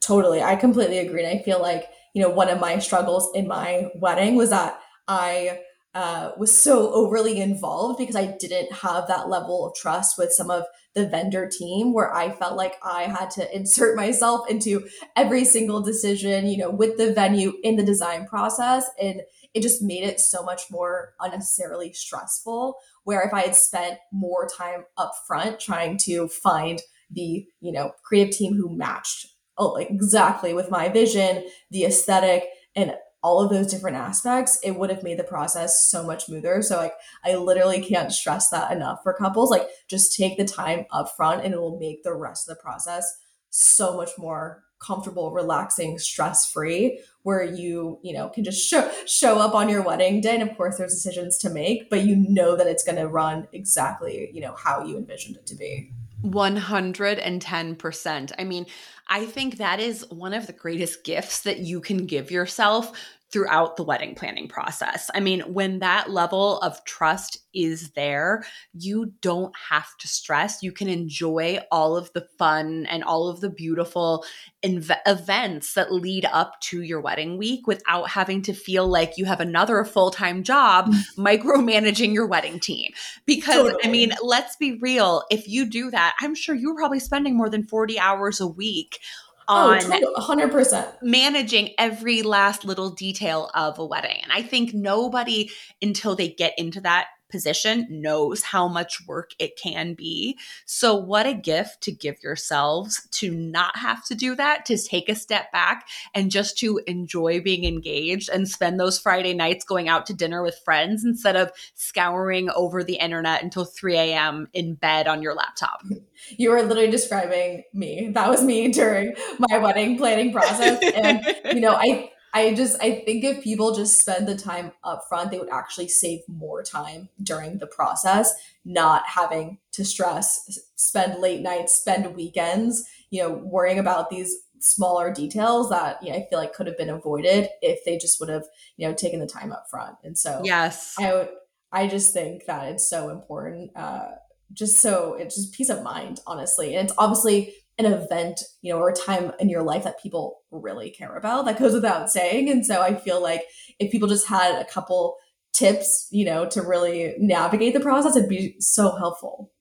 [0.01, 0.43] Totally.
[0.43, 1.23] I completely agree.
[1.23, 4.79] And I feel like, you know, one of my struggles in my wedding was that
[5.07, 5.61] I
[5.97, 10.51] uh, was so overly involved because I didn't have that level of trust with some
[10.51, 15.43] of the vendor team where I felt like I had to insert myself into every
[15.43, 18.87] single decision, you know, with the venue in the design process.
[19.01, 19.21] And
[19.55, 22.75] it just made it so much more unnecessarily stressful.
[23.03, 26.79] Where if I had spent more time up front trying to find
[27.09, 32.43] the, you know, creative team who matched oh, exactly with my vision, the aesthetic,
[32.75, 36.61] and all of those different aspects, it would have made the process so much smoother.
[36.61, 36.93] So like
[37.25, 39.49] I literally can't stress that enough for couples.
[39.49, 42.61] Like just take the time up front and it will make the rest of the
[42.61, 43.17] process
[43.49, 49.55] so much more comfortable, relaxing, stress-free where you, you know, can just show show up
[49.55, 52.67] on your wedding day and of course there's decisions to make, but you know that
[52.67, 55.91] it's going to run exactly, you know, how you envisioned it to be.
[56.23, 58.31] 110%.
[58.37, 58.65] I mean,
[59.07, 62.91] I think that is one of the greatest gifts that you can give yourself
[63.31, 65.09] throughout the wedding planning process.
[65.13, 70.63] I mean, when that level of trust is there, you don't have to stress.
[70.63, 74.23] You can enjoy all of the fun and all of the beautiful
[74.63, 79.25] inv- events that lead up to your wedding week without having to feel like you
[79.25, 81.01] have another full time job mm.
[81.17, 82.93] micromanaging your wedding team.
[83.25, 83.83] Because, totally.
[83.83, 87.49] I mean, let's be real, if you do that, I'm sure you're probably spending more
[87.49, 88.99] than 40 hours a week
[89.47, 94.19] on oh, 100% managing every last little detail of a wedding.
[94.23, 95.49] And I think nobody
[95.81, 100.37] until they get into that position knows how much work it can be.
[100.65, 105.09] So, what a gift to give yourselves to not have to do that, to take
[105.09, 109.89] a step back and just to enjoy being engaged and spend those Friday nights going
[109.89, 114.47] out to dinner with friends instead of scouring over the internet until 3 a.m.
[114.53, 115.81] in bed on your laptop.
[116.35, 118.09] You are literally describing me.
[118.13, 120.81] That was me during my wedding planning process.
[120.95, 121.23] And,
[121.53, 125.31] you know, I, I just I think if people just spend the time up front,
[125.31, 128.31] they would actually save more time during the process,
[128.63, 135.11] not having to stress, spend late nights, spend weekends, you know, worrying about these smaller
[135.11, 138.29] details that you know, I feel like could have been avoided if they just would
[138.29, 139.95] have, you know, taken the time up front.
[140.03, 141.29] And so yes, I would
[141.71, 143.71] I just think that it's so important.
[143.75, 144.09] Uh
[144.53, 146.75] just so it's just peace of mind, honestly.
[146.75, 150.39] And it's obviously an event, you know, or a time in your life that people
[150.51, 151.45] really care about.
[151.45, 152.49] That goes without saying.
[152.49, 153.43] And so I feel like
[153.79, 155.15] if people just had a couple
[155.53, 159.51] tips, you know, to really navigate the process, it'd be so helpful.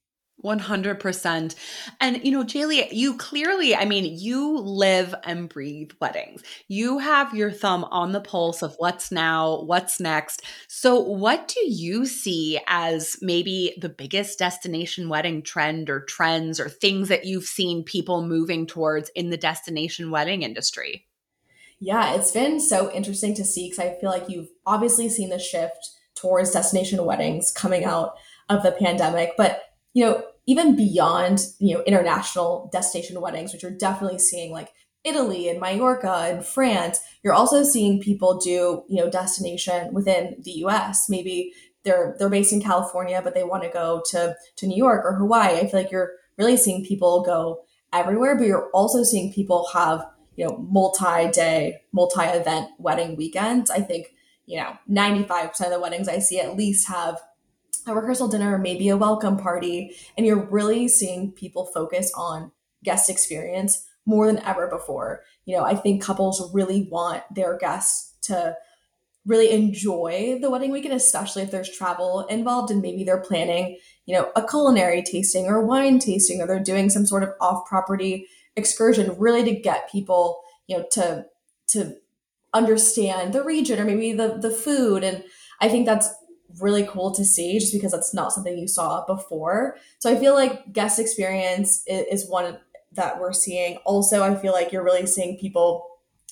[0.44, 1.54] 100%.
[2.00, 6.42] And, you know, Jaleigh, you clearly, I mean, you live and breathe weddings.
[6.68, 10.42] You have your thumb on the pulse of what's now, what's next.
[10.68, 16.68] So, what do you see as maybe the biggest destination wedding trend or trends or
[16.68, 21.06] things that you've seen people moving towards in the destination wedding industry?
[21.78, 25.38] Yeah, it's been so interesting to see because I feel like you've obviously seen the
[25.38, 28.14] shift towards destination weddings coming out
[28.48, 29.32] of the pandemic.
[29.36, 29.62] But,
[29.96, 34.68] you know, even beyond you know international destination weddings which you're definitely seeing like
[35.04, 40.52] italy and mallorca and france you're also seeing people do you know destination within the
[40.52, 41.52] us maybe
[41.84, 45.16] they're they're based in california but they want to go to to new york or
[45.16, 45.56] hawaii.
[45.56, 50.04] I feel like you're really seeing people go everywhere but you're also seeing people have
[50.36, 53.70] you know multi-day multi-event wedding weekends.
[53.70, 54.08] I think
[54.44, 57.20] you know 95% of the weddings i see at least have
[57.86, 62.50] a rehearsal dinner, or maybe a welcome party, and you're really seeing people focus on
[62.84, 65.22] guest experience more than ever before.
[65.44, 68.56] You know, I think couples really want their guests to
[69.26, 74.14] really enjoy the wedding weekend, especially if there's travel involved and maybe they're planning, you
[74.14, 79.16] know, a culinary tasting or wine tasting or they're doing some sort of off-property excursion
[79.18, 81.26] really to get people, you know, to
[81.68, 81.96] to
[82.54, 85.24] understand the region or maybe the the food and
[85.60, 86.08] I think that's
[86.60, 89.76] really cool to see just because that's not something you saw before.
[89.98, 92.58] So I feel like guest experience is one
[92.92, 93.76] that we're seeing.
[93.84, 95.86] Also, I feel like you're really seeing people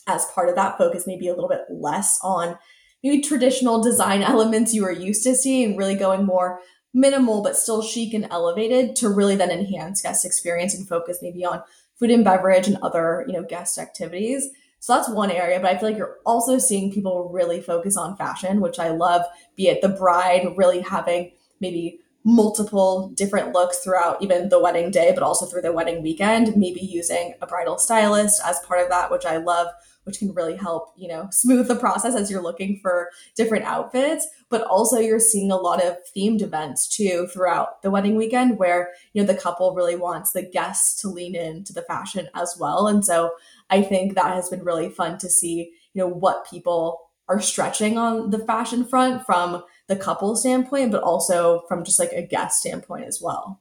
[0.06, 2.58] as part of that focus maybe a little bit less on
[3.02, 6.60] maybe traditional design elements you were used to seeing, really going more
[6.96, 11.44] minimal but still chic and elevated to really then enhance guest experience and focus maybe
[11.44, 11.60] on
[11.98, 14.48] food and beverage and other, you know, guest activities.
[14.84, 18.18] So that's one area, but I feel like you're also seeing people really focus on
[18.18, 19.22] fashion, which I love,
[19.56, 25.10] be it the bride really having maybe multiple different looks throughout even the wedding day,
[25.14, 29.10] but also through the wedding weekend, maybe using a bridal stylist as part of that,
[29.10, 29.68] which I love,
[30.04, 34.26] which can really help, you know, smooth the process as you're looking for different outfits.
[34.48, 38.90] But also you're seeing a lot of themed events too throughout the wedding weekend where,
[39.12, 42.86] you know, the couple really wants the guests to lean into the fashion as well.
[42.86, 43.32] And so
[43.70, 47.96] I think that has been really fun to see, you know, what people are stretching
[47.96, 52.60] on the fashion front from the couple standpoint, but also from just like a guest
[52.60, 53.60] standpoint as well.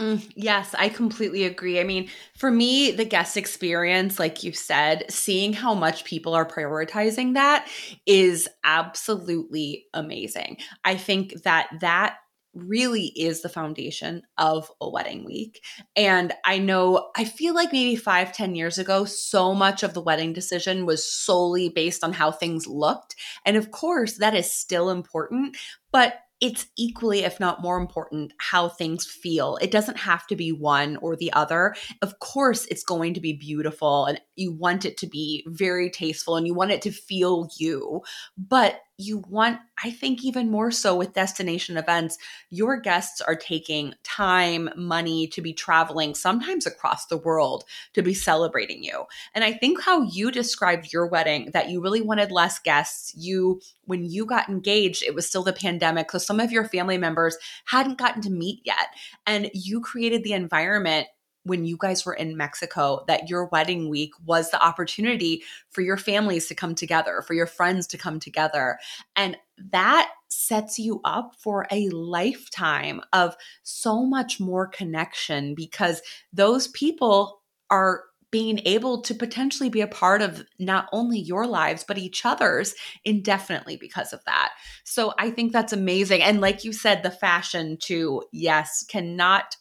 [0.00, 1.78] Mm, yes, I completely agree.
[1.78, 6.46] I mean, for me, the guest experience, like you said, seeing how much people are
[6.46, 7.68] prioritizing that
[8.06, 10.56] is absolutely amazing.
[10.84, 12.16] I think that that
[12.54, 15.62] really is the foundation of a wedding week.
[15.94, 20.02] And I know, I feel like maybe five, ten years ago, so much of the
[20.02, 23.16] wedding decision was solely based on how things looked.
[23.44, 25.58] And of course, that is still important.
[25.92, 29.58] But it's equally, if not more important, how things feel.
[29.60, 31.74] It doesn't have to be one or the other.
[32.00, 36.36] Of course, it's going to be beautiful and you want it to be very tasteful
[36.36, 38.02] and you want it to feel you.
[38.38, 42.18] But you want, I think, even more so with destination events,
[42.50, 47.64] your guests are taking time, money to be traveling, sometimes across the world,
[47.94, 49.04] to be celebrating you.
[49.34, 53.14] And I think how you described your wedding, that you really wanted less guests.
[53.16, 56.10] You, when you got engaged, it was still the pandemic.
[56.10, 57.36] So some of your family members
[57.66, 58.88] hadn't gotten to meet yet.
[59.26, 61.06] And you created the environment
[61.44, 65.96] when you guys were in Mexico that your wedding week was the opportunity for your
[65.96, 68.78] families to come together, for your friends to come together.
[69.16, 69.36] And
[69.70, 77.40] that sets you up for a lifetime of so much more connection because those people
[77.70, 82.24] are being able to potentially be a part of not only your lives but each
[82.24, 82.74] other's
[83.04, 84.52] indefinitely because of that.
[84.84, 89.56] So I think that's amazing and like you said the fashion too yes cannot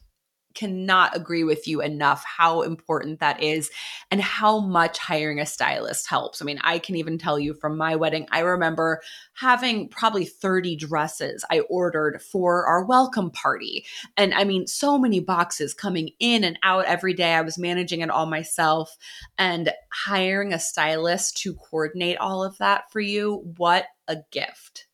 [0.56, 3.70] cannot agree with you enough how important that is
[4.12, 6.42] and how much hiring a stylist helps.
[6.42, 9.02] I mean, I can even tell you from my wedding, I remember
[9.34, 13.86] having probably 30 dresses I ordered for our welcome party.
[14.18, 17.34] And I mean, so many boxes coming in and out every day.
[17.34, 18.96] I was managing it all myself
[19.38, 23.54] and hiring a stylist to coordinate all of that for you.
[23.58, 24.88] What a gift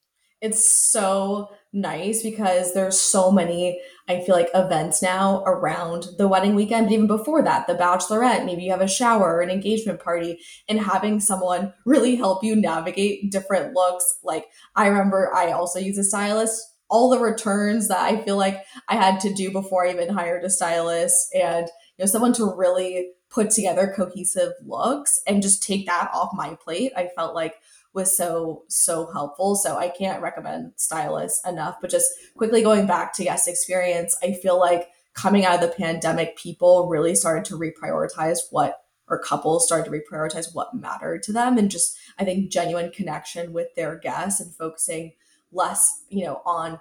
[0.46, 6.56] it's so nice because there's so many i feel like events now around the wedding
[6.56, 10.00] weekend but even before that the bachelorette maybe you have a shower or an engagement
[10.00, 14.46] party and having someone really help you navigate different looks like
[14.76, 18.96] i remember i also use a stylist all the returns that i feel like i
[18.96, 23.12] had to do before i even hired a stylist and you know someone to really
[23.36, 26.94] put together cohesive looks and just take that off my plate.
[26.96, 27.56] I felt like
[27.96, 29.56] was so so helpful.
[29.56, 31.78] So I can't recommend stylists enough.
[31.82, 35.76] But just quickly going back to guest experience, I feel like coming out of the
[35.76, 41.32] pandemic, people really started to reprioritize what or couples started to reprioritize what mattered to
[41.32, 45.14] them and just I think genuine connection with their guests and focusing
[45.52, 46.80] less, you know, on,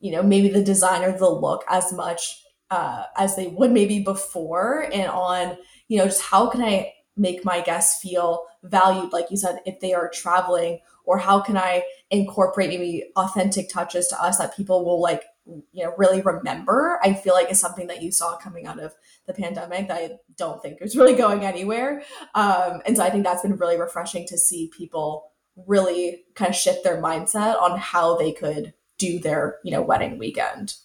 [0.00, 4.00] you know, maybe the design or the look as much uh, as they would maybe
[4.00, 5.56] before and on,
[5.88, 9.80] you know, just how can I make my guests feel valued, like you said, if
[9.80, 14.84] they are traveling, or how can I incorporate maybe authentic touches to us that people
[14.84, 17.00] will like, you know, really remember?
[17.02, 18.94] I feel like is something that you saw coming out of
[19.26, 22.02] the pandemic that I don't think is really going anywhere.
[22.34, 25.32] Um, and so I think that's been really refreshing to see people
[25.66, 30.18] really kind of shift their mindset on how they could do their, you know, wedding
[30.18, 30.76] weekend.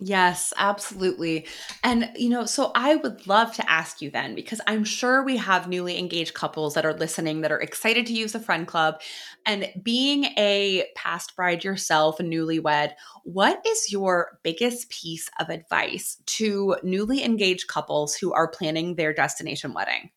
[0.00, 1.46] Yes, absolutely.
[1.84, 5.36] And, you know, so I would love to ask you then, because I'm sure we
[5.36, 9.00] have newly engaged couples that are listening that are excited to use the Friend Club.
[9.46, 16.20] And being a past bride yourself, a newlywed, what is your biggest piece of advice
[16.26, 20.10] to newly engaged couples who are planning their destination wedding?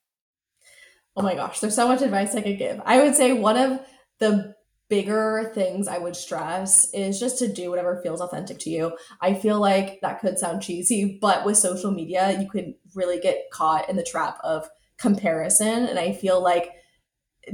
[1.16, 2.82] Oh my gosh, there's so much advice I could give.
[2.84, 3.80] I would say one of
[4.18, 4.56] the
[4.90, 8.98] bigger things I would stress is just to do whatever feels authentic to you.
[9.22, 13.50] I feel like that could sound cheesy, but with social media, you can really get
[13.52, 15.86] caught in the trap of comparison.
[15.86, 16.72] And I feel like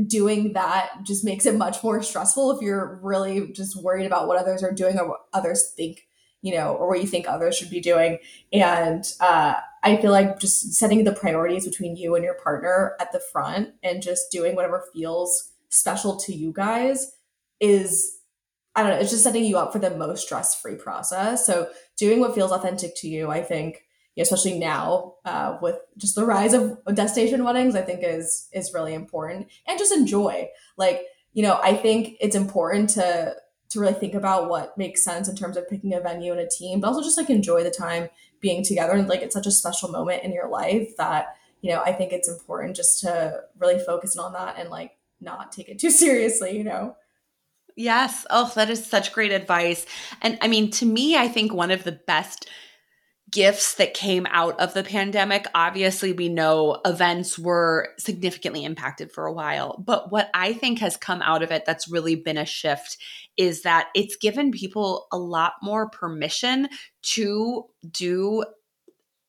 [0.08, 4.40] doing that just makes it much more stressful if you're really just worried about what
[4.40, 6.08] others are doing or what others think,
[6.42, 8.20] you know, or what you think others should be doing.
[8.52, 13.12] And uh, I feel like just setting the priorities between you and your partner at
[13.12, 17.12] the front and just doing whatever feels special to you guys
[17.64, 18.20] is
[18.76, 21.46] I don't know, it's just setting you up for the most stress free process.
[21.46, 23.84] So doing what feels authentic to you, I think,
[24.18, 28.94] especially now uh, with just the rise of destination weddings, I think is is really
[28.94, 29.48] important.
[29.68, 30.50] And just enjoy.
[30.76, 31.04] Like,
[31.34, 33.36] you know, I think it's important to
[33.70, 36.50] to really think about what makes sense in terms of picking a venue and a
[36.50, 38.10] team, but also just like enjoy the time
[38.40, 38.94] being together.
[38.94, 42.12] And like it's such a special moment in your life that, you know, I think
[42.12, 46.58] it's important just to really focus on that and like not take it too seriously,
[46.58, 46.96] you know.
[47.76, 48.26] Yes.
[48.30, 49.86] Oh, that is such great advice.
[50.22, 52.48] And I mean, to me, I think one of the best
[53.32, 59.26] gifts that came out of the pandemic, obviously, we know events were significantly impacted for
[59.26, 59.82] a while.
[59.84, 62.98] But what I think has come out of it that's really been a shift
[63.36, 66.70] is that it's given people a lot more permission
[67.02, 68.46] to do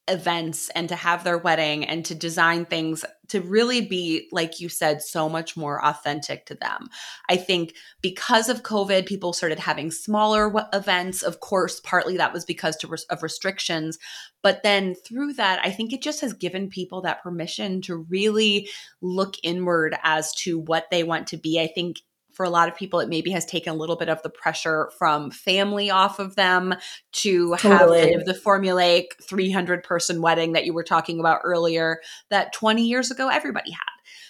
[0.09, 4.69] events and to have their wedding and to design things to really be like you
[4.69, 6.89] said so much more authentic to them.
[7.31, 11.23] I think because of covid people started having smaller events.
[11.23, 12.77] Of course partly that was because
[13.09, 13.99] of restrictions.
[14.43, 18.69] But then through that i think it just has given people that permission to really
[19.01, 21.61] look inward as to what they want to be.
[21.61, 22.01] I think
[22.35, 24.91] for a lot of people, it maybe has taken a little bit of the pressure
[24.99, 26.75] from family off of them
[27.13, 27.99] to totally.
[28.01, 32.53] have kind of the formulaic 300 person wedding that you were talking about earlier that
[32.53, 33.81] 20 years ago everybody had.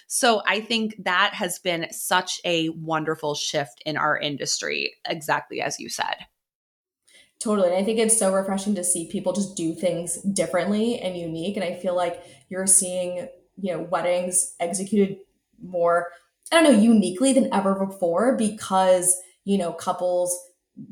[0.07, 5.79] So I think that has been such a wonderful shift in our industry, exactly as
[5.79, 6.27] you said.
[7.39, 7.69] Totally.
[7.69, 11.57] And I think it's so refreshing to see people just do things differently and unique.
[11.57, 13.27] And I feel like you're seeing,
[13.57, 15.17] you know, weddings executed
[15.61, 16.07] more
[16.51, 20.37] I don't know, uniquely than ever before because, you know, couples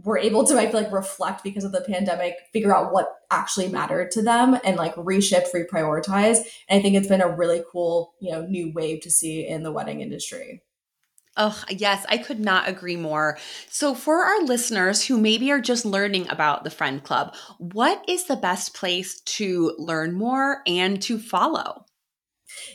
[0.04, 3.68] were able to, I feel like, reflect because of the pandemic, figure out what actually
[3.68, 6.40] mattered to them and like reshift, reprioritize.
[6.70, 9.64] And I think it's been a really cool, you know, new wave to see in
[9.64, 10.62] the wedding industry.
[11.36, 13.40] Oh, yes, I could not agree more.
[13.68, 18.26] So, for our listeners who maybe are just learning about the Friend Club, what is
[18.26, 21.86] the best place to learn more and to follow?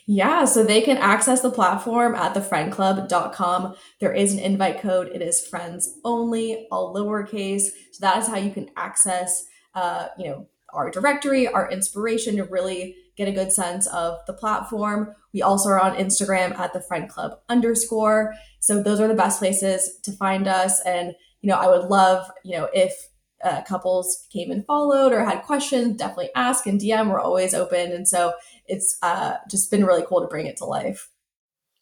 [0.07, 3.75] Yeah, so they can access the platform at thefriendclub.com.
[4.01, 5.11] There is an invite code.
[5.15, 7.65] It is friends only, all lowercase.
[7.93, 12.45] So that is how you can access, uh, you know, our directory, our inspiration to
[12.45, 15.15] really get a good sense of the platform.
[15.33, 18.35] We also are on Instagram at the friend club underscore.
[18.61, 20.81] So those are the best places to find us.
[20.83, 22.95] And, you know, I would love, you know, if
[23.43, 27.11] uh, couples came and followed or had questions, definitely ask and DM.
[27.11, 27.93] We're always open.
[27.93, 28.33] And so
[28.67, 31.11] it's uh, just been really cool to bring it to life.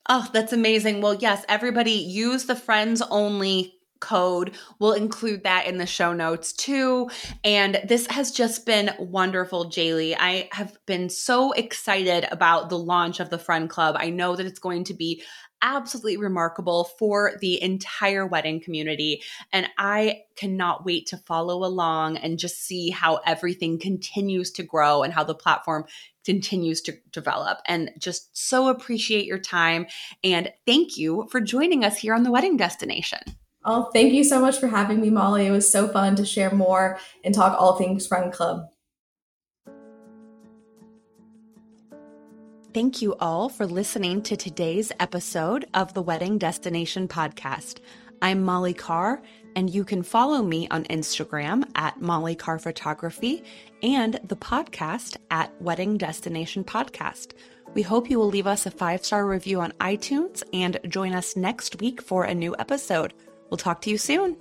[0.09, 1.01] Oh, that's amazing.
[1.01, 4.53] Well, yes, everybody use the friends only code.
[4.79, 7.11] We'll include that in the show notes too.
[7.43, 10.17] And this has just been wonderful, Jaleigh.
[10.19, 13.97] I have been so excited about the launch of the Friend Club.
[13.99, 15.23] I know that it's going to be
[15.67, 19.23] absolutely remarkable for the entire wedding community.
[19.53, 25.03] And I cannot wait to follow along and just see how everything continues to grow
[25.03, 25.85] and how the platform
[26.25, 27.59] continues to develop.
[27.67, 29.87] And just so appreciate your time.
[30.25, 33.19] And thank you for joining us here on the wedding destination.
[33.65, 35.47] Oh, thank you so much for having me, Molly.
[35.47, 38.69] It was so fun to share more and talk all things Friend Club.
[42.77, 47.79] Thank you all for listening to today's episode of the Wedding Destination Podcast.
[48.21, 49.23] I'm Molly Carr,
[49.55, 53.43] and you can follow me on Instagram at Molly Carr Photography
[53.83, 57.33] and the podcast at Wedding Destination Podcast.
[57.73, 61.35] We hope you will leave us a five star review on iTunes and join us
[61.35, 63.15] next week for a new episode.
[63.49, 64.37] We'll talk to you soon.